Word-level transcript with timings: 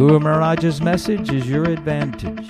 Guru 0.00 0.18
Maharaj's 0.18 0.80
message 0.80 1.30
is 1.30 1.46
your 1.46 1.64
advantage. 1.64 2.48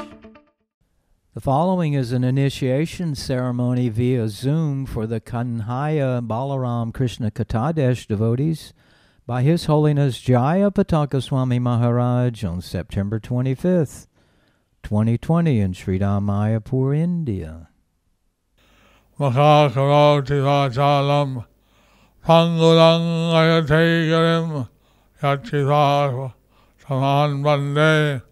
The 1.34 1.40
following 1.40 1.94
is 1.94 2.12
an 2.12 2.22
initiation 2.22 3.16
ceremony 3.16 3.88
via 3.88 4.28
Zoom 4.28 4.86
for 4.86 5.04
the 5.04 5.20
Kanhaiya 5.20 6.24
Balaram 6.24 6.94
Krishna 6.94 7.32
Katadesh 7.32 8.06
devotees 8.06 8.72
by 9.26 9.42
His 9.42 9.64
Holiness 9.64 10.20
Jaya 10.20 10.70
Pataka 10.70 11.20
Swami 11.20 11.58
Maharaj 11.58 12.44
on 12.44 12.60
September 12.60 13.18
25th. 13.18 14.06
2020 14.84 15.58
in 15.58 15.72
Sridham 15.72 16.26
Mayapur, 16.26 16.96
India. 16.96 17.68
Saman 26.90 27.42
bande 27.44 28.22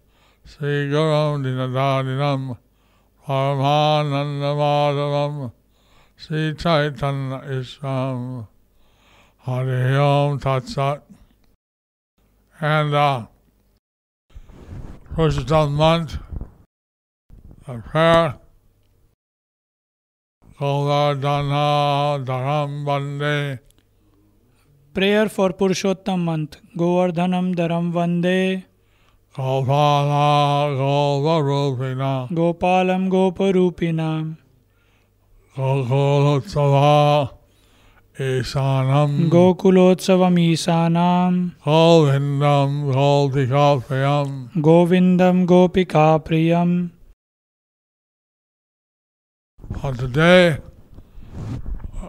Sri 0.45 0.91
Gurum 0.91 1.45
dinadadinam 1.45 2.59
paramanandamadavam 3.25 5.53
Sri 6.17 6.55
Chaitanya 6.55 7.43
Islam 7.47 8.49
Hare 9.47 10.01
Om 10.01 10.41
Tat 10.41 10.67
Sat 10.67 11.05
and 12.61 12.95
uh, 12.95 13.27
first 15.15 15.39
of 15.39 15.47
the 15.47 16.19
a 17.69 17.79
prayer. 17.79 18.35
Govardhana 20.59 22.25
Dharam 22.27 22.85
Bande 22.85 23.61
prayer 24.99 25.29
for 25.29 25.53
Purushottam 25.59 26.23
month 26.27 26.55
गोवर्धनम 26.77 27.53
धरम 27.55 27.91
वंदे 27.95 28.39
गोपाल 32.39 32.89
गोप 33.09 33.43
रूपिण 33.57 34.01
गोकुलोत्सव 35.59 36.75
ईशानम 38.21 39.13
गोकुलोत्सव 39.29 40.25
ईशानम 40.39 41.37
गोविंदम 41.67 42.73
गोपिका 42.89 43.67
प्रियम 43.89 44.33
गोविंदम 44.61 45.45
गोपिका 45.45 46.07
प्रियम 46.31 46.73
today, 50.01 50.57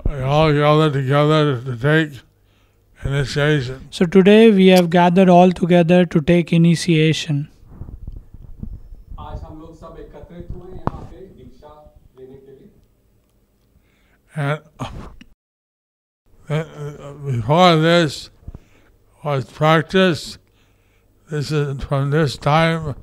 we 0.06 0.22
all 0.22 0.52
gather 0.52 0.90
together 0.90 1.62
to 1.62 1.78
take 1.78 2.29
Initiation. 3.04 3.88
So 3.92 4.06
today 4.06 4.52
we 4.52 4.68
have 4.68 4.90
gathered 4.90 5.30
all 5.30 5.52
together 5.52 6.06
to 6.06 6.22
take 6.22 6.52
initiation. 6.52 7.50
And 14.36 14.62
uh, 14.80 14.90
uh, 16.50 17.14
before 17.14 17.76
this 17.78 18.30
was 19.24 19.46
practice, 19.46 20.38
this 21.30 21.52
is 21.52 21.84
from 21.84 22.12
this 22.12 22.38
time 22.38 22.96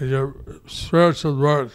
is 0.00 0.10
your 0.10 0.34
spiritual 0.66 1.38
work. 1.38 1.70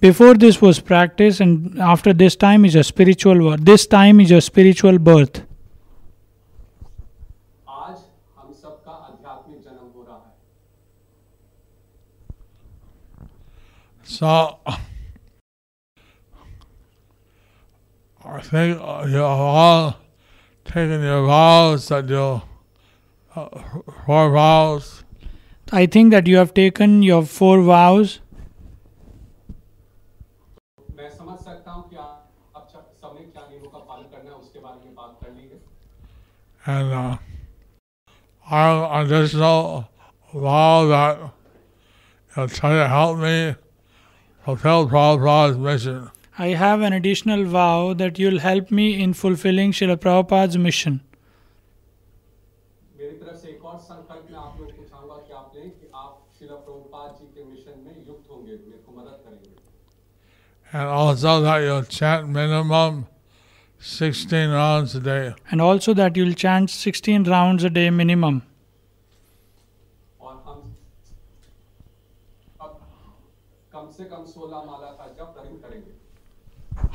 Before 0.00 0.34
this 0.34 0.60
was 0.60 0.80
practice, 0.80 1.40
and 1.40 1.78
after 1.80 2.12
this 2.12 2.36
time 2.36 2.64
is 2.64 2.74
your 2.74 2.82
spiritual 2.82 3.42
work. 3.42 3.60
This 3.60 3.86
time 3.86 4.20
is 4.20 4.30
your 4.30 4.40
spiritual 4.40 4.98
birth. 4.98 5.46
So 14.12 14.58
I 18.22 18.40
think 18.42 18.78
uh, 18.78 19.06
you're 19.08 19.22
all 19.24 19.96
taking 20.66 21.02
your 21.02 21.26
vows 21.26 21.88
that 21.88 22.10
you 22.10 22.42
uh, 23.34 23.48
four 24.04 24.30
vows. 24.30 25.04
I 25.72 25.86
think 25.86 26.10
that 26.10 26.26
you 26.26 26.36
have 26.36 26.52
taken 26.52 27.02
your 27.02 27.24
four 27.24 27.62
vows. 27.62 28.20
And 36.66 36.92
uh, 36.92 37.16
I, 38.46 39.00
I 39.00 39.06
just 39.06 39.32
vow 39.34 39.88
that 40.34 41.32
you'll 42.36 42.48
try 42.48 42.74
to 42.74 42.86
help 42.86 43.18
me 43.18 43.56
Prabhupada's 44.44 45.56
mission. 45.56 46.10
I 46.38 46.48
have 46.48 46.80
an 46.80 46.92
additional 46.92 47.44
vow 47.44 47.94
that 47.94 48.18
you'll 48.18 48.40
help 48.40 48.70
me 48.70 49.00
in 49.00 49.14
fulfilling 49.14 49.72
Srila 49.72 49.96
Prabhupada's 49.96 50.58
mission. 50.58 51.00
And 60.74 60.88
also 60.88 61.42
that 61.42 61.58
you'll 61.58 61.82
chant 61.82 62.28
minimum 62.30 63.06
16 63.78 64.50
rounds 64.50 64.94
a 64.94 65.00
day. 65.00 65.34
And 65.50 65.60
also 65.60 65.92
that 65.92 66.16
you'll 66.16 66.32
chant 66.32 66.70
16 66.70 67.24
rounds 67.24 67.62
a 67.62 67.68
day 67.68 67.90
minimum. 67.90 68.42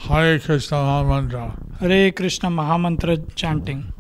Hare 0.08 0.40
Krishna 0.40 0.78
Mahamantra. 0.78 1.80
Hare 1.80 2.12
Krishna 2.14 2.50
Mahamantra 2.50 3.36
chanting. 3.36 3.92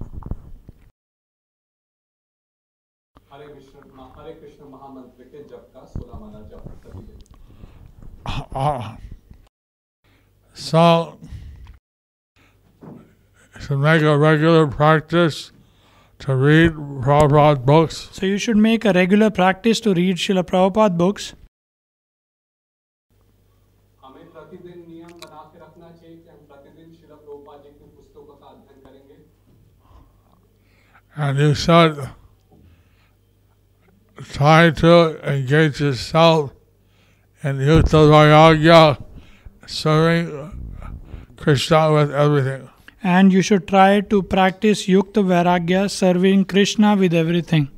Ah, 8.25 8.47
ah. 8.55 8.97
So, 10.53 11.19
to 13.65 13.77
make 13.77 14.01
a 14.01 14.17
regular 14.17 14.65
practice 14.65 15.51
to 16.19 16.35
read 16.35 16.71
Prabhupada 16.71 17.65
books. 17.65 18.07
So, 18.13 18.25
you 18.25 18.37
should 18.37 18.55
make 18.55 18.85
a 18.85 18.93
regular 18.93 19.29
practice 19.29 19.81
to 19.81 19.93
read 19.93 20.15
Srila 20.15 20.43
Prabhupada 20.43 20.97
books. 20.97 21.33
and 31.17 31.39
you 31.39 31.55
said, 31.55 31.97
try 34.33 34.69
to 34.69 35.19
engage 35.27 35.81
yourself 35.81 36.53
in 37.43 37.57
Yukta 37.57 38.01
Vairagya, 38.11 39.03
serving 39.65 40.77
Krishna 41.35 41.91
with 41.91 42.11
everything. 42.13 42.69
And 43.01 43.33
you 43.33 43.41
should 43.41 43.67
try 43.67 44.01
to 44.01 44.21
practice 44.21 44.85
Yukta 44.87 45.23
Vairagya, 45.23 45.89
serving 45.89 46.45
Krishna 46.45 46.95
with 46.95 47.13
everything. 47.13 47.71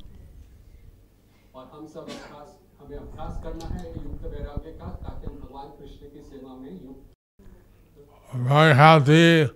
Very 8.34 8.74
happy 8.74 9.50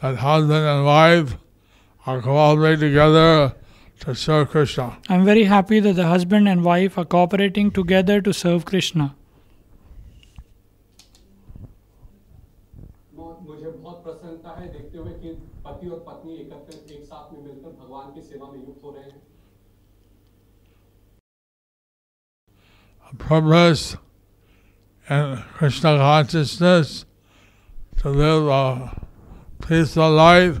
that 0.00 0.16
husband 0.16 0.66
and 0.66 0.84
wife 0.84 1.36
are 2.06 2.20
cooperating 2.22 2.80
together 2.80 3.54
to 4.00 4.14
serve 4.14 4.50
Krishna. 4.50 4.98
I'm 5.08 5.24
very 5.24 5.44
happy 5.44 5.80
that 5.80 5.94
the 5.94 6.06
husband 6.06 6.48
and 6.48 6.64
wife 6.64 6.96
are 6.96 7.04
cooperating 7.04 7.70
together 7.70 8.20
to 8.22 8.32
serve 8.32 8.64
Krishna. 8.64 9.14
Progress 23.18 23.96
and 25.08 25.42
Krishna 25.54 25.98
consciousness 25.98 27.04
to 27.98 28.08
live 28.08 28.46
a 28.46 29.06
peaceful 29.60 30.10
life 30.10 30.60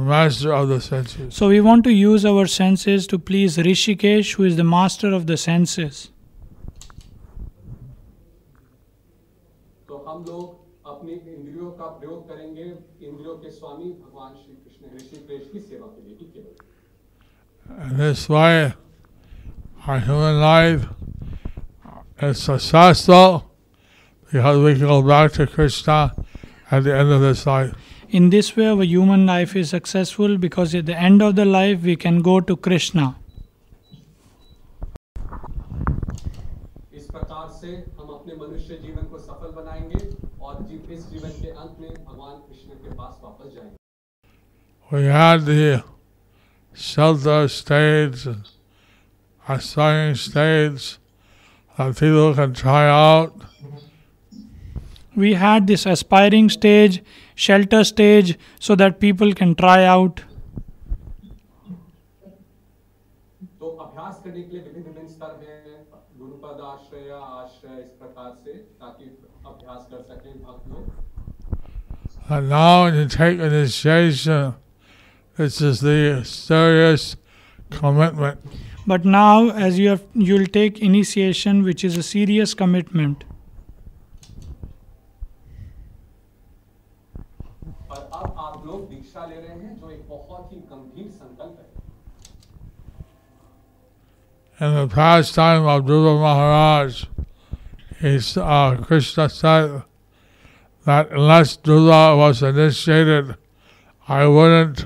master 0.00 0.52
of 0.52 0.68
the 0.68 0.80
senses. 0.80 1.34
So 1.34 1.48
we 1.48 1.60
want 1.60 1.84
to 1.84 1.92
use 1.92 2.24
our 2.24 2.46
senses 2.46 3.06
to 3.08 3.18
please 3.18 3.56
Hrishikesh, 3.56 4.34
who 4.34 4.44
is 4.44 4.56
the 4.56 4.64
master 4.64 5.12
of 5.12 5.26
the 5.26 5.36
senses. 5.36 6.10
And 17.68 17.98
that's 18.00 18.28
why 18.28 18.74
our 19.86 20.00
human 20.00 20.40
life 20.40 20.86
is 22.20 22.42
successful 22.42 23.50
because 24.32 24.58
we 24.62 24.78
go 24.78 25.02
back 25.02 25.32
to 25.32 25.46
Krishna 25.46 26.14
at 26.70 26.84
the 26.84 26.96
end 26.96 27.10
of 27.12 27.20
this 27.20 27.46
life. 27.46 27.72
In 28.15 28.29
this 28.29 28.55
way, 28.57 28.67
our 28.67 28.83
human 28.83 29.25
life 29.25 29.55
is 29.55 29.69
successful 29.69 30.37
because 30.37 30.75
at 30.75 30.85
the 30.85 30.97
end 31.09 31.21
of 31.21 31.35
the 31.35 31.45
life, 31.45 31.81
we 31.81 31.95
can 31.95 32.21
go 32.21 32.39
to 32.41 32.55
Krishna. 32.57 33.15
इस 36.93 37.05
प्रकार 37.11 37.47
से 37.59 37.67
हम 37.99 38.07
अपने 38.15 38.35
मनुष्य 38.41 38.77
जीवन 38.83 39.05
को 39.11 39.17
सफल 39.19 39.51
बनाएंगे 39.61 40.01
और 40.41 40.57
जी, 40.69 40.79
इस 40.95 41.09
जीवन 41.11 41.29
के 41.41 41.49
अंत 41.51 41.77
में 41.79 41.89
भगवान 41.89 42.35
कृष्ण 42.47 42.69
के 42.83 42.95
पास 42.97 43.19
वापस 43.23 43.53
जाएंगे 43.55 43.77
We 44.91 45.05
had 45.05 45.45
the 45.45 45.83
shelter 46.73 47.47
stage, 47.47 48.25
and 48.27 48.49
aspiring 49.47 50.15
stage 50.15 50.97
that 51.77 51.97
people 51.97 52.33
can 52.35 52.53
try 52.53 52.83
out. 52.89 53.33
we 55.16 55.34
had 55.34 55.66
this 55.66 55.86
aspiring 55.86 56.48
stage, 56.50 57.02
shelter 57.34 57.82
stage, 57.84 58.38
so 58.60 58.74
that 58.76 59.00
people 59.00 59.32
can 59.32 59.54
try 59.54 59.84
out. 59.84 60.22
And 72.28 72.48
now 72.48 72.90
to 72.90 73.06
take 73.06 73.38
initiation, 73.38 74.54
this 75.36 75.60
is 75.60 75.80
the 75.80 76.22
serious 76.24 77.16
commitment. 77.70 78.40
But 78.86 79.04
now, 79.04 79.50
as 79.50 79.78
you 79.78 79.90
have, 79.90 80.04
you'll 80.14 80.46
take 80.46 80.80
initiation, 80.80 81.62
which 81.62 81.84
is 81.84 81.96
a 81.96 82.02
serious 82.02 82.54
commitment. 82.54 83.24
लोग 88.65 88.89
दीक्षा 88.89 89.25
ले 89.25 89.35
रहे 89.35 89.57
हैं 89.57 89.75
जो 89.79 89.89
एक 89.91 90.07
बहुत 90.09 90.53
ही 90.53 90.57
गंभीर 90.71 91.07
संकल्प 91.11 91.59
है 91.59 91.69
In 94.65 94.75
the 94.75 94.87
past 94.87 95.33
time 95.33 95.65
of 95.65 95.85
Dhruva 95.85 96.19
Maharaj, 96.21 97.05
he's, 97.99 98.37
uh, 98.37 98.75
Krishna 98.89 99.27
said 99.27 99.81
that 100.85 101.09
unless 101.11 101.57
Dhruva 101.57 102.15
was 102.15 102.43
initiated, 102.43 103.31
I 104.07 104.27
wouldn't 104.27 104.85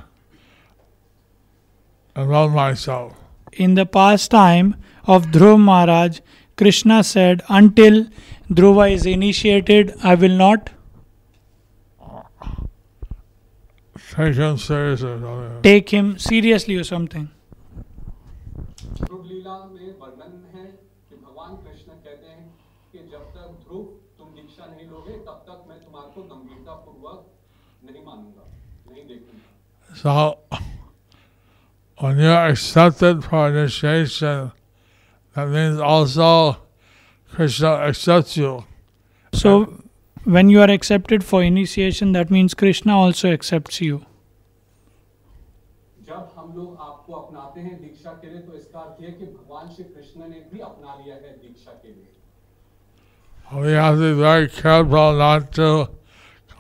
enroll 2.16 2.50
myself. 2.50 3.14
In 3.52 3.76
the 3.76 3.86
past 3.86 4.32
time 4.32 4.76
of 5.06 5.28
Dhruv 5.36 5.60
Maharaj, 5.60 6.22
Krishna 6.56 7.04
said, 7.04 7.44
Until 7.50 8.06
Dhruva 8.50 8.90
is 8.94 9.06
initiated, 9.06 9.94
I 10.04 10.16
will 10.16 10.38
not 10.46 10.70
take 15.63 15.91
him 15.91 16.19
seriously 16.19 16.77
or 16.77 16.85
something. 16.85 17.31
So, 29.95 30.39
when 31.99 32.19
you 32.19 32.29
are 32.29 32.49
accepted 32.49 33.23
for 33.23 33.49
initiation, 33.49 34.53
that 35.35 35.49
means 35.49 35.79
also 35.79 36.57
Krishna 37.31 37.69
accepts 37.69 38.37
you. 38.37 38.65
So, 39.35 39.83
when 40.25 40.49
you 40.49 40.61
are 40.61 40.71
accepted 40.71 41.23
for 41.23 41.43
initiation, 41.43 42.13
that 42.13 42.31
means 42.31 42.55
Krishna 42.55 42.97
also 42.97 43.31
accepts 43.31 43.81
you. 43.81 44.07
अपनाते 47.51 47.61
हैं 47.61 47.81
दीक्षा 47.83 48.11
के 48.23 48.31
लिए 48.31 48.41
तो 48.41 48.55
इसका 48.57 48.81
अर्थ 48.81 49.03
है 49.03 49.11
कि 49.13 49.27
भगवान 49.27 49.69
श्री 49.75 49.85
कृष्ण 49.85 50.29
ने 50.31 50.41
भी 50.53 50.59
अपना 50.61 50.95
लिया 50.99 51.15
है 51.15 51.33
दीक्षा 51.39 51.73
के 51.83 51.89
लिए 51.89 52.09
We 53.53 53.73
have 53.75 53.97
to 53.97 54.11
be 54.11 54.15
very 54.17 54.47
careful 54.49 55.17
not 55.21 55.47
to 55.55 55.89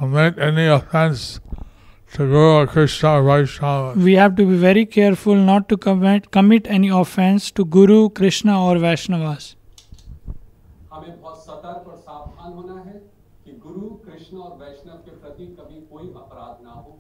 commit 0.01 0.41
any 0.47 0.65
offense 0.67 1.27
to 2.15 2.25
Guru 2.25 2.49
or 2.55 2.67
Krishna 2.67 3.13
or 3.13 3.23
Vaishnava. 3.23 3.93
We 4.07 4.15
have 4.21 4.35
to 4.41 4.47
be 4.49 4.57
very 4.57 4.85
careful 4.87 5.37
not 5.51 5.69
to 5.69 5.77
commit, 5.79 6.27
commit 6.33 6.67
any 6.79 6.91
offense 7.03 7.53
to 7.53 7.67
Guru, 7.77 8.01
Krishna, 8.21 8.57
or 8.65 8.75
Vaishnavas. 8.87 9.47
हमें 10.93 11.21
बहुत 11.21 11.39
सतर्क 11.45 11.87
और 11.89 11.97
सावधान 11.99 12.53
होना 12.53 12.81
है 12.89 12.97
कि 13.45 13.53
गुरु 13.67 13.89
कृष्ण 14.07 14.37
और 14.39 14.59
वैष्णव 14.65 14.97
के 15.07 15.17
प्रति 15.23 15.47
कभी 15.61 15.81
कोई 15.93 16.09
अपराध 16.25 16.65
ना 16.65 16.75
हो 16.81 16.99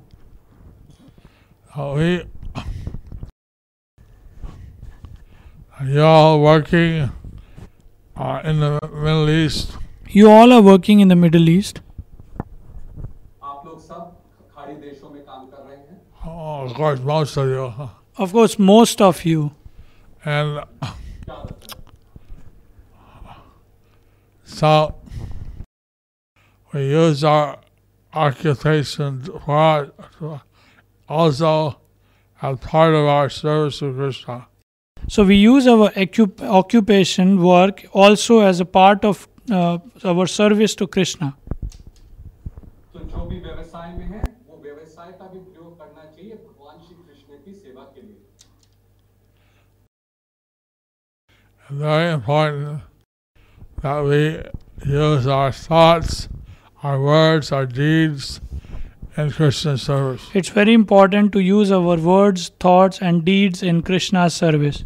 You 5.82 6.02
all 6.02 6.42
working 6.42 7.10
uh, 8.14 8.42
in 8.44 8.60
the 8.60 8.78
Middle 8.92 9.30
East. 9.30 9.78
You 10.10 10.30
all 10.30 10.52
are 10.52 10.60
working 10.60 11.00
in 11.00 11.08
the 11.08 11.16
Middle 11.16 11.48
East. 11.48 11.80
Oh, 16.22 16.66
of 16.66 16.74
course, 16.74 17.00
most 17.00 17.36
of 17.38 17.48
you. 17.48 17.90
Of 18.18 18.32
course, 18.32 18.58
most 18.58 19.00
of 19.00 19.24
you. 19.24 19.54
And 20.22 20.62
so 24.44 24.96
we 26.74 26.90
use 26.90 27.24
our 27.24 27.58
occupation 28.12 29.22
for 29.22 29.92
also 31.08 31.80
as 32.42 32.58
part 32.58 32.92
of 32.92 33.06
our 33.06 33.30
service 33.30 33.78
to 33.78 33.94
Krishna. 33.94 34.46
So, 35.09 35.23
we 35.23 35.35
use 35.35 35.67
our 35.67 35.91
occup- 35.91 36.41
occupation 36.41 37.41
work 37.43 37.85
also 37.93 38.39
as 38.39 38.59
a 38.59 38.65
part 38.65 39.05
of 39.05 39.27
uh, 39.51 39.77
our 40.03 40.25
service 40.25 40.73
to 40.75 40.87
Krishna. 40.87 41.35
तो 42.93 42.99
जो 42.99 43.25
भी 43.29 43.39
व्यवसाय 43.39 43.91
में 43.97 44.05
है 44.05 44.21
वो 44.47 44.61
व्यवसाय 44.63 45.11
का 45.11 45.25
भी 45.33 45.39
प्रयोग 45.39 45.77
करना 45.79 46.03
चाहिए 46.15 46.33
भगवान 46.33 46.77
श्री 46.85 46.95
कृष्ण 46.95 47.37
की 47.45 47.53
सेवा 47.53 47.83
के 47.95 48.01
लिए 48.01 48.17
Very 51.69 52.09
important 52.11 52.81
that 53.83 54.01
we 54.09 54.21
use 54.85 55.27
our 55.27 55.51
thoughts, 55.51 56.27
our 56.83 56.99
words, 57.01 57.51
our 57.51 57.65
deeds 57.67 58.39
and 59.20 59.80
service. 59.80 60.30
It's 60.34 60.48
very 60.48 60.72
important 60.72 61.32
to 61.32 61.40
use 61.40 61.70
our 61.70 61.96
words, 61.96 62.50
thoughts, 62.60 63.00
and 63.02 63.24
deeds 63.24 63.62
in 63.62 63.82
Krishna's 63.82 64.34
service. 64.34 64.82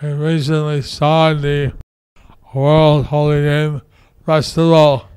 We 0.00 0.12
recently 0.12 0.82
saw 0.82 1.34
the 1.34 1.72
World 2.54 3.06
Holy 3.06 3.40
Name 3.40 3.82
Festival, 4.24 5.08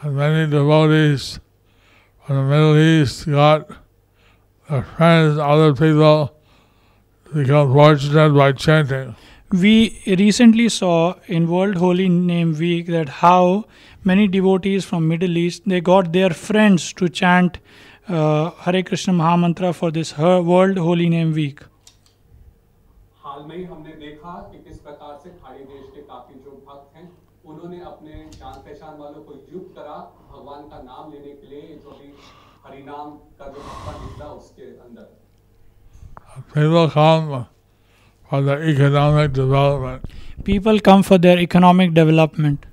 and 0.00 0.16
many 0.16 0.50
devotees 0.50 1.38
from 2.26 2.36
the 2.36 2.42
Middle 2.42 2.76
East 2.76 3.26
got 3.26 3.68
their 4.68 4.82
friends, 4.82 5.38
other 5.38 5.72
people 5.72 6.36
become 7.34 7.72
fortunate 7.72 8.30
by 8.30 8.52
chanting. 8.52 9.14
We 9.50 10.00
recently 10.06 10.68
saw 10.68 11.14
in 11.26 11.48
World 11.48 11.76
Holy 11.76 12.08
Name 12.08 12.52
Week 12.58 12.86
that 12.86 13.08
how 13.08 13.64
many 14.04 14.26
devotees 14.28 14.84
from 14.84 15.08
Middle 15.08 15.36
East 15.36 15.62
they 15.66 15.80
got 15.80 16.12
their 16.12 16.30
friends 16.30 16.92
to 16.94 17.08
chant 17.08 17.58
uh, 18.08 18.50
Hare 18.64 18.82
Krishna 18.82 19.14
Mahamantra 19.14 19.74
for 19.74 19.90
this 19.90 20.12
her 20.12 20.40
World 20.42 20.78
Holy 20.78 21.08
Name 21.08 21.32
Week. 21.32 21.60
हाल 23.24 23.44
में 23.48 23.56
ही 23.56 23.64
हमने 23.64 23.92
देखा 24.00 24.32
कि 24.52 24.58
किस 24.64 24.78
प्रकार 24.86 25.18
से 25.22 25.30
खाड़ी 25.30 25.64
देश 25.64 25.84
के 25.94 26.00
काफ़ी 26.02 26.34
जो 26.44 26.50
भक्त 26.68 26.96
हैं 26.96 27.08
उन्होंने 27.52 27.80
अपने 27.92 28.12
जान 28.38 28.60
पहचान 28.66 28.98
वालों 28.98 29.22
को 29.28 29.34
युक्त 29.52 29.74
करा 29.76 29.98
भगवान 30.32 30.68
का 30.70 30.82
नाम 30.82 31.12
लेने 31.12 31.32
के 31.40 31.54
लिए 31.54 31.76
जो 31.84 31.98
भी 32.00 32.12
हरिनाम 32.66 33.10
का 33.38 33.48
जो 33.54 34.30
उसके 34.34 34.70
अंदर 34.86 35.21
People 36.54 36.88
come 36.88 37.46
for 38.28 38.40
the 38.40 38.62
economic 38.62 39.32
development. 39.32 40.04
People 40.44 40.80
come 40.80 41.02
for 41.02 41.18
their 41.18 41.38
economic 41.38 41.92
development. 41.94 42.66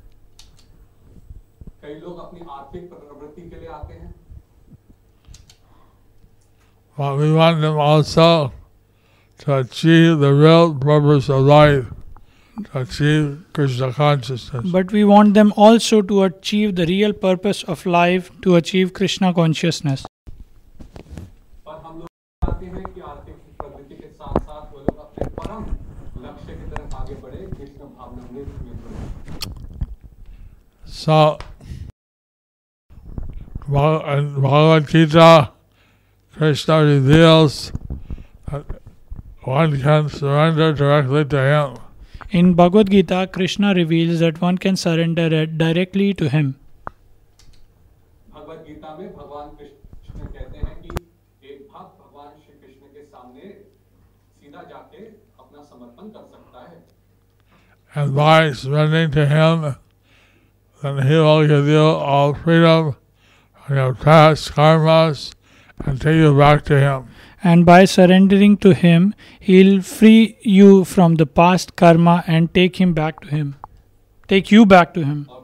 But 6.97 7.17
we 7.17 7.33
want 7.33 7.61
them 7.61 7.77
also 7.77 8.51
to 9.39 9.55
achieve 9.55 10.19
the 10.19 10.33
real 10.33 10.73
purpose 10.75 11.29
of 11.29 11.43
life, 11.43 11.85
to 12.65 12.79
achieve 12.79 13.45
Krishna 13.53 13.93
consciousness. 13.93 14.69
But 14.69 14.91
we 14.91 15.05
want 15.05 15.33
them 15.33 15.53
also 15.55 16.01
to 16.01 16.23
achieve 16.23 16.75
the 16.75 16.85
real 16.85 17.13
purpose 17.13 17.63
of 17.63 17.85
life, 17.85 18.31
to 18.41 18.57
achieve 18.57 18.93
Krishna 18.93 19.33
consciousness. 19.33 20.08
So, 30.99 31.39
in 33.67 34.41
Bhagavad 34.41 34.89
Gita, 34.89 35.51
Krishna 36.35 36.83
reveals 36.83 37.71
that 38.51 38.65
one 39.43 39.79
can 39.81 40.09
surrender 40.09 40.73
directly 40.73 41.23
to 41.23 41.37
him. 41.37 41.77
In 42.31 42.53
Bhagavad 42.53 42.91
Gita, 42.91 43.29
Krishna 43.31 43.73
reveals 43.73 44.19
that 44.19 44.41
one 44.41 44.57
can 44.57 44.75
surrender 44.75 45.27
it 45.41 45.57
directly 45.57 46.13
to 46.15 46.27
him. 46.27 46.55
Bhagavad 48.35 48.65
Gita 48.67 48.95
में 48.99 49.09
भगवान 49.15 49.49
कृष्ण 49.57 50.27
कहते 50.35 50.57
हैं 50.57 50.75
कि 50.81 50.89
एक 51.47 51.67
भक्त 51.73 51.93
भगवान 52.03 52.31
श्री 52.43 52.53
कृष्ण 52.61 52.93
के 52.95 53.03
सामने 53.05 53.53
सीधा 54.41 54.63
जाके 54.71 55.05
अपना 55.39 55.63
समर्पण 55.63 56.09
कर 56.15 56.31
सकता 56.33 56.59
है 56.69 56.81
And 57.95 58.15
by 58.15 58.51
surrendering 58.51 59.11
to 59.11 59.25
him, 59.35 59.75
then 60.82 60.98
he 61.06 61.14
will 61.14 61.46
give 61.46 61.66
you 61.66 61.80
all 61.80 62.34
freedom 62.34 62.94
from 63.66 63.76
your 63.76 63.94
past 63.94 64.52
karmas 64.52 65.32
and 65.84 66.00
take 66.00 66.16
you 66.16 66.36
back 66.36 66.64
to 66.66 66.78
him. 66.78 67.08
And 67.42 67.64
by 67.64 67.84
surrendering 67.86 68.56
to 68.58 68.74
him, 68.74 69.14
he'll 69.40 69.80
free 69.82 70.36
you 70.42 70.84
from 70.84 71.14
the 71.16 71.26
past 71.26 71.74
karma 71.76 72.22
and 72.26 72.52
take 72.52 72.80
him 72.80 72.92
back 72.92 73.20
to 73.20 73.28
him. 73.28 73.56
Take 74.28 74.50
you 74.50 74.66
back 74.66 74.92
to 74.94 75.04
him. 75.04 75.26
और 75.30 75.42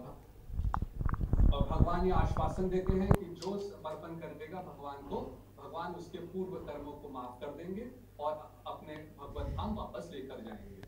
और 1.52 1.66
भगवान 1.70 2.06
ये 2.06 2.12
आश्वासन 2.12 2.68
देते 2.68 2.92
हैं 2.92 3.08
कि 3.08 3.24
जो 3.42 3.58
समर्पण 3.58 4.14
कर 4.20 4.32
देगा 4.40 4.58
भगवान 4.60 4.96
को 5.10 5.18
भगवान 5.62 5.92
उसके 6.00 6.18
पूर्व 6.18 6.54
कर्मों 6.68 6.92
को 6.92 7.08
माफ 7.16 7.40
कर 7.40 7.50
देंगे 7.58 7.84
और 8.20 8.32
अपने 8.72 8.94
भगवत 9.20 9.46
धाम 9.58 9.74
वापस 9.76 10.10
लेकर 10.14 10.44
जाएंगे 10.46 10.78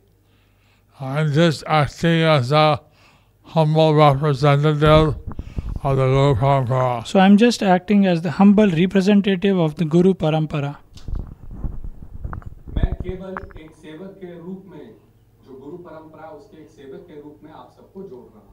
I'm 0.99 1.31
just 1.33 1.63
acting 1.67 2.21
as 2.37 2.51
a 2.51 2.81
humble 3.55 3.93
representative 3.93 5.15
of 5.83 5.97
the 5.97 6.05
Guru 6.07 6.35
Parampara. 6.35 7.05
So 7.07 7.19
I'm 7.19 7.37
just 7.37 7.61
acting 7.61 8.05
as 8.05 8.21
the 8.21 8.31
humble 8.31 8.69
representative 8.69 9.57
of 9.59 9.75
the 9.75 9.85
Guru 9.85 10.13
Parampara. 10.13 10.75
मैं 12.75 12.91
केवल 13.03 13.35
एक 13.63 13.71
सेवक 13.75 14.15
के 14.21 14.31
रूप 14.39 14.63
में 14.71 14.85
जो 15.45 15.59
गुरु 15.63 15.77
परंपरा 15.77 16.23
है, 16.27 16.31
उसके 16.37 16.57
एक 16.61 16.69
सेवक 16.69 17.05
के 17.07 17.19
रूप 17.21 17.39
में 17.43 17.51
आप 17.51 17.73
सबको 17.77 18.03
जोड़ 18.09 18.25
रहा 18.33 18.41
हूँ 18.41 18.51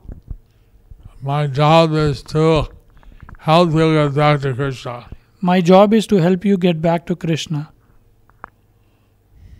My 1.22 1.46
job 1.60 1.92
is 2.02 2.22
to 2.34 2.44
help 3.48 3.74
you 3.80 3.88
get 3.94 4.14
back 4.14 4.40
to 4.46 4.54
Krishna. 4.54 4.96
My 5.40 5.60
job 5.70 5.94
is 5.94 6.06
to 6.08 6.16
help 6.26 6.44
you 6.44 6.56
get 6.66 6.80
back 6.88 7.06
to 7.10 7.16
Krishna. 7.26 7.60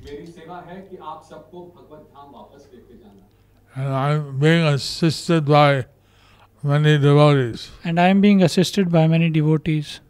मेरी 0.04 0.26
सेवा 0.26 0.56
है 0.68 0.76
कि 0.90 0.96
आप 0.96 1.22
सबको 1.30 1.60
भगवत 1.76 2.06
धाम 2.14 2.30
वापस 2.34 2.68
लेके 2.74 2.94
जाना 2.98 3.26
And 3.74 3.94
I'm 3.94 4.38
being 4.38 4.64
assisted 4.66 5.44
by 5.46 5.86
many 6.62 6.98
devotees. 6.98 7.70
And 7.84 8.00
I 8.00 8.08
am 8.08 8.20
being 8.20 8.42
assisted 8.42 8.90
by 8.90 9.06
many 9.06 9.30
devotees. 9.30 10.00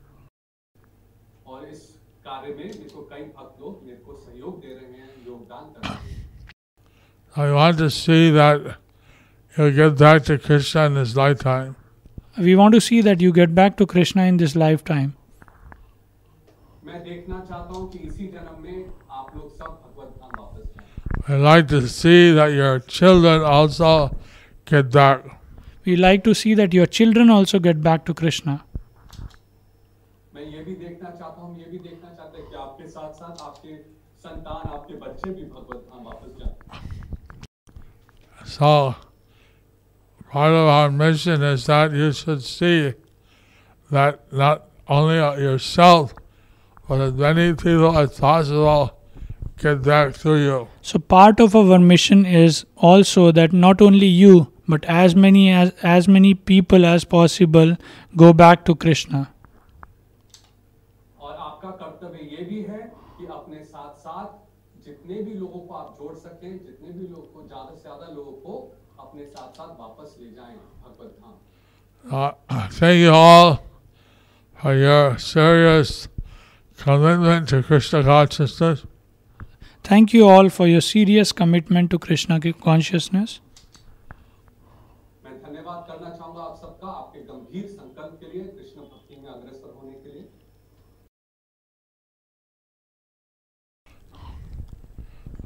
और 1.47 1.69
इस 1.73 1.83
कार्य 2.25 2.55
में 2.55 2.65
मेरे 2.65 2.89
को 2.95 3.03
कई 3.11 3.23
भक्त 3.23 3.61
लोग 3.61 3.83
मेरे 3.87 3.97
को 4.07 4.17
सहयोग 4.17 4.61
दे 4.63 4.69
रहे 4.69 5.01
हैं 5.01 5.27
योगदान 5.27 5.65
कर 5.75 5.89
रहे 5.89 6.11
हैं 6.11 6.19
I 7.37 7.53
want 7.53 7.79
to 7.79 7.91
see 7.91 8.31
that 8.31 8.77
you 9.57 9.71
get 9.77 9.97
back 9.99 10.25
to 10.25 10.39
Krishna 10.39 10.87
in 10.87 10.95
this 10.95 11.15
lifetime. 11.17 11.77
We 12.39 12.57
want 12.57 12.75
to 12.75 12.81
see 12.81 13.01
that 13.03 13.21
you 13.21 13.33
get 13.33 13.55
back 13.55 13.77
to 13.77 13.87
Krishna 13.87 14.25
in 14.33 14.37
this 14.39 14.57
lifetime. 14.57 15.13
मैं 16.85 17.03
देखना 17.05 17.41
चाहता 17.49 17.79
हूँ 17.79 17.91
कि 17.93 17.99
इसी 17.99 18.27
जन्म 18.27 18.63
में 18.63 18.85
जाएं 21.29 21.37
I'd 21.37 21.43
like 21.43 21.69
to 21.69 21.87
see 21.89 22.33
that 22.33 22.53
your 22.53 22.79
children 22.81 23.43
also 23.43 24.17
get 24.65 24.91
back. 24.91 25.25
We 25.85 25.97
like 25.97 26.25
to 26.25 26.35
see 26.35 26.55
that 26.55 26.73
your 26.75 26.87
children 26.87 27.31
also 27.31 27.59
get 27.59 27.83
back 27.83 28.05
to 28.07 28.15
Krishna. 28.15 28.65
मैं 30.35 30.43
ये 30.43 30.63
भी 30.65 30.75
देखना 30.75 31.11
चाहता 31.11 31.41
हूँ 31.43 31.59
ये 31.59 31.65
भी 31.71 31.79
देखना 31.79 32.11
चाहता 32.17 32.39
हूँ 32.39 32.49
कि 32.51 32.57
आपके 32.57 32.89
साथ 32.89 33.13
साथ 33.13 33.43
आपके 33.47 33.75
संतान 34.25 34.69
आपके 34.77 34.95
बच्चे 35.05 35.31
भी 35.31 35.45
भगवत 35.45 35.85
धाम 35.91 36.05
वापस 36.05 36.31
जाए 36.41 36.55
So, 38.53 38.95
part 40.31 40.53
of 40.53 40.69
our 40.69 40.91
mission 40.91 41.43
is 41.43 41.67
that 41.67 41.93
you 41.93 42.13
should 42.13 42.43
see 42.43 42.95
that 43.91 44.21
not 44.33 44.69
only 44.89 45.17
yourself, 45.43 46.15
but 46.89 47.01
as 47.01 47.13
many 47.13 47.53
people 47.55 47.97
as 47.99 48.19
possible 48.19 48.94
get 49.59 49.83
back 49.83 50.15
to 50.19 50.37
you. 50.37 50.69
So 50.83 50.99
part 50.99 51.41
of 51.41 51.55
our 51.55 51.79
mission 51.79 52.25
is 52.25 52.65
also 52.77 53.31
that 53.33 53.53
not 53.53 53.83
only 53.83 54.07
you 54.07 54.53
but 54.69 54.85
as 54.85 55.15
many 55.17 55.51
as, 55.51 55.73
as 55.83 56.09
many 56.09 56.33
people 56.35 56.87
as 56.87 57.05
possible 57.05 57.77
go 58.17 58.33
back 58.33 58.65
to 58.67 58.75
Krishna. 58.75 59.29
और 61.21 61.35
आपका 61.37 61.71
कर्तव्य 61.81 62.29
ये 62.37 62.45
भी 62.51 62.63
है 62.69 62.83
कि 63.19 63.27
अपने 63.39 63.65
साथ 63.65 63.99
साथ 64.05 64.85
जितने 64.85 65.23
भी 65.23 65.35
लोगों 65.39 65.61
को 65.61 65.75
आप 65.75 65.97
जोड़ 66.01 66.15
सकें 66.27 66.53
जितने 66.67 66.93
भी 66.93 67.07
लोगों 67.07 67.27
को 67.35 67.49
ज्यादा 67.49 67.75
से 67.75 67.83
ज्यादा 67.83 68.13
लोगों 68.15 68.33
को 68.45 68.55
अपने 69.07 69.27
साथ 69.27 69.59
साथ 69.59 69.75
वापस 69.81 70.17
ले 70.21 70.31
जाएं 70.31 70.57
भगवत 70.85 71.17
धाम 71.21 71.39
Uh, 72.03 72.33
thank 72.71 72.99
you 72.99 73.11
all 73.13 73.63
for 74.61 74.75
your 74.75 75.19
serious 75.19 76.09
commitment 76.79 77.49
to 77.51 77.63
Krishna 77.63 78.03
consciousness. 78.03 78.87
Thank 79.86 80.14
you 80.14 80.28
all 80.28 80.50
for 80.50 80.66
your 80.66 80.82
serious 80.82 81.32
commitment 81.32 81.92
to 81.92 82.00
Krishna 82.00 82.40
consciousness. 82.54 83.40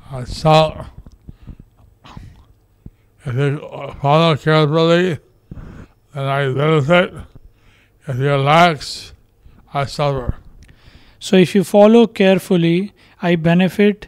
I 0.09 0.23
saw 0.23 0.85
if 3.25 3.35
you 3.35 3.59
follow 4.01 4.37
carefully, 4.37 5.19
then 6.13 6.25
I 6.25 6.53
benefit. 6.53 7.13
If 8.07 8.17
you 8.17 8.29
relax, 8.29 9.11
I 9.73 9.83
suffer. 9.83 10.35
So 11.19 11.35
if 11.35 11.53
you 11.55 11.65
follow 11.65 12.07
carefully, 12.07 12.93
I 13.21 13.35
benefit. 13.35 14.07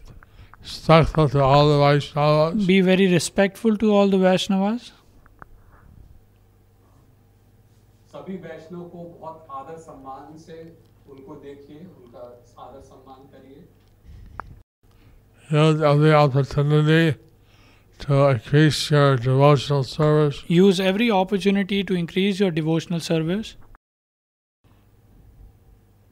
respectful 0.63 1.27
to 1.29 1.41
all 1.41 1.67
the 1.69 1.77
Vaishnavas. 1.77 2.65
be 2.67 2.81
very 2.81 3.07
respectful 3.11 3.77
to 3.77 3.93
all 3.93 4.07
the 4.07 4.17
Vaishnavas. 4.17 4.91
सभी 8.13 8.35
वैष्णव 8.37 8.81
को 8.93 9.03
बहुत 9.19 9.47
आदर 9.59 9.77
सम्मान 9.81 10.37
से 10.37 10.57
उनको 11.09 11.35
देखिए 11.43 11.77
उनका 11.79 12.23
आदर 12.63 12.81
सम्मान 12.81 13.27
करिए 13.33 13.67
Use 15.49 15.81
every 15.81 16.13
opportunity 16.13 17.15
to 17.99 18.19
increase 18.29 18.89
your 18.89 19.17
devotional 19.17 19.83
service. 19.83 20.43
Use 20.47 20.79
every 20.79 21.09
opportunity 21.11 21.83
to 21.83 21.93
increase 22.03 22.39
your 22.39 22.51
devotional 22.51 23.01
service. 23.07 23.55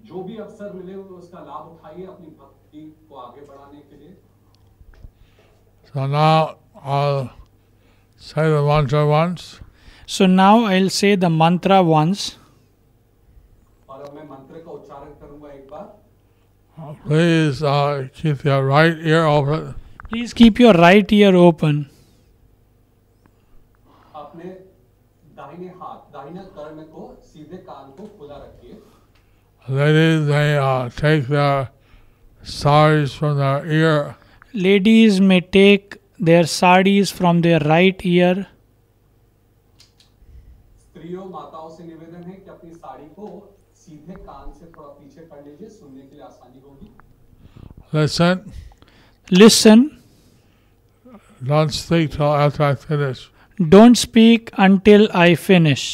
जो 0.10 0.24
भी 0.24 0.38
अवसर 0.38 0.74
मिले 0.74 0.94
उसका 0.96 1.40
लाभ 1.40 1.66
उठाइए 1.72 2.06
अपनी 2.12 2.28
भक्ति 2.40 2.82
को 3.10 3.16
आगे 3.16 3.42
बढ़ाने 3.48 3.80
के 3.90 3.96
लिए 3.98 4.16
So 5.93 6.07
now 6.07 6.57
I'll 6.83 7.31
say 8.17 8.49
the 8.51 8.63
mantra 8.63 9.07
once. 9.07 9.61
So 10.07 10.27
now 10.27 10.65
I'll 10.65 10.91
say 10.91 11.15
the 11.17 11.31
mantra 11.31 11.83
once. 11.83 12.37
और 13.89 14.01
अब 14.03 14.15
मैं 14.15 14.25
मंत्र 14.31 14.63
का 14.65 14.71
उच्चारण 14.71 15.11
करूंगा 15.21 15.51
एक 15.53 15.69
बार 15.71 15.93
Please 17.07 17.63
uh, 17.63 18.09
keep 18.15 18.45
your 18.45 18.67
right 18.67 18.97
ear 19.13 19.25
open. 19.25 19.75
Please 20.09 20.33
keep 20.35 20.59
your 20.59 20.73
right 20.75 21.13
ear 21.13 21.35
open. 21.37 21.85
अपने 24.15 24.51
दाहिने 25.39 25.69
हाथ 25.83 26.13
दाहिने 26.17 26.43
कर्ण 26.59 26.83
को 26.95 27.07
सीधे 27.33 27.57
कान 27.71 27.91
को 27.99 28.07
खुला 28.19 28.37
रखिए 28.37 28.81
Ladies, 29.67 30.27
they 30.27 30.59
uh, 30.59 30.91
take 30.91 31.27
their 31.29 31.71
saris 32.43 33.15
from 33.15 33.39
their 33.39 33.65
ear 33.67 34.17
Ladies 34.55 35.21
may 35.21 35.41
take 35.41 35.97
their 36.19 36.45
saris 36.47 37.11
from 37.11 37.41
their 37.43 37.61
right 37.61 38.01
ear. 38.07 38.47
स्त्रियों 40.85 41.25
माताओं 41.31 41.69
से 41.77 41.85
निवेदन 41.85 42.23
है 42.31 42.35
कि 42.35 42.51
अपनी 42.51 42.71
साड़ी 42.75 43.07
को 43.19 43.27
सीधे 43.85 44.13
कान 44.29 44.53
से 44.59 44.67
थोड़ा 44.77 44.89
पीछे 44.89 45.21
कर 45.21 45.43
लीजिए 45.47 45.69
सुनने 45.69 46.01
के 46.03 46.15
लिए 46.17 46.25
आसानी 46.25 46.61
होगी 46.67 46.89
listen, 47.93 48.53
Listen. 49.31 49.83
don't 51.43 51.73
speak 51.73 52.11
till 52.13 52.33
after 52.45 52.63
I 52.65 52.75
finish. 52.75 53.31
Don't 53.59 53.97
speak 53.97 54.51
until 54.69 55.09
I 55.15 55.35
finish. 55.35 55.85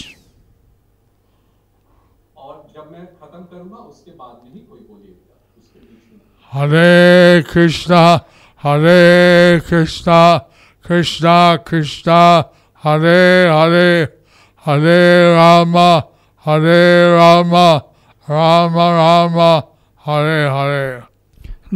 और 2.37 2.55
जब 2.77 2.93
मैं 2.93 3.05
खत्म 3.07 3.43
करूंगा 3.51 3.77
उसके 3.77 4.11
बाद 4.21 4.41
में 4.45 4.53
ही 4.53 4.61
कोई 4.61 4.81
बोलिएगा 4.81 5.35
उसके 5.59 5.81
बीच 5.81 6.03
में 6.13 6.21
Hare 6.53 7.43
Krishna, 7.53 8.05
Hare 8.66 9.60
Krishna 9.70 10.22
Krishna 10.86 11.36
Krishna 11.68 12.22
Hare 12.84 13.26
Hare 13.50 13.90
Hare 14.66 15.02
Rama 15.36 15.90
Hare 16.46 16.86
Rama 17.16 17.68
Ram 18.28 18.78
Ram 19.00 19.38
Hare 20.06 20.40
Hare 20.56 20.88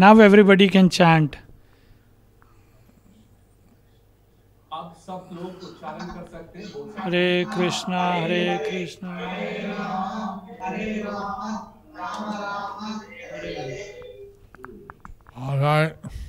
now 0.01 0.22
everybody 0.27 0.67
can 0.75 0.88
chant 0.98 1.36
Hare 7.03 7.27
Krishna 7.53 8.01
Hare 8.13 8.41
Krishna 8.65 9.13
Hare 9.19 9.51
Ram 9.67 10.39
Hare 10.63 10.89
Ram 11.01 11.55
Ram 12.00 12.31
Ram 12.41 12.89
Hare 13.34 13.53
Hare 13.60 13.77
alright 15.38 16.29